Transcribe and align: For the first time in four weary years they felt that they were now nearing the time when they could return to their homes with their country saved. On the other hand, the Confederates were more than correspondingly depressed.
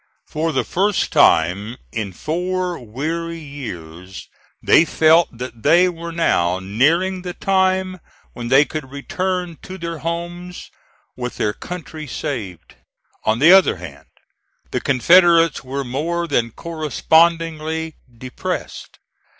For 0.25 0.51
the 0.51 0.63
first 0.63 1.11
time 1.13 1.77
in 1.91 2.11
four 2.11 2.79
weary 2.83 3.37
years 3.37 4.29
they 4.59 4.83
felt 4.83 5.29
that 5.37 5.61
they 5.61 5.87
were 5.89 6.11
now 6.11 6.57
nearing 6.57 7.21
the 7.21 7.35
time 7.35 7.99
when 8.33 8.47
they 8.47 8.65
could 8.65 8.89
return 8.89 9.59
to 9.61 9.77
their 9.77 9.99
homes 9.99 10.71
with 11.15 11.37
their 11.37 11.53
country 11.53 12.07
saved. 12.07 12.73
On 13.25 13.37
the 13.37 13.51
other 13.53 13.75
hand, 13.75 14.07
the 14.71 14.81
Confederates 14.81 15.63
were 15.63 15.83
more 15.83 16.27
than 16.27 16.49
correspondingly 16.49 17.93
depressed. 18.11 18.97